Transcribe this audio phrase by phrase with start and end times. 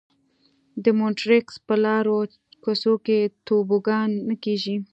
[0.83, 2.17] د مونټریکس په لارو
[2.63, 4.75] کوڅو کې توبوګان نه کېږي.